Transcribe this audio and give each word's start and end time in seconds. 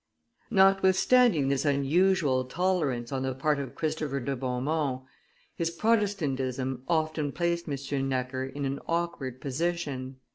Notwithstanding 0.49 1.49
this 1.49 1.63
unusual 1.63 2.45
tolerance 2.45 3.11
on 3.11 3.21
the 3.21 3.35
part 3.35 3.59
of 3.59 3.75
Christopher 3.75 4.19
de 4.19 4.35
Beaumont, 4.35 5.03
his 5.55 5.69
Protestantism 5.69 6.81
often 6.87 7.31
placed 7.31 7.69
M. 7.69 8.09
Necker 8.09 8.43
in 8.45 8.65
an 8.65 8.79
awkward 8.87 9.39
position. 9.39 10.15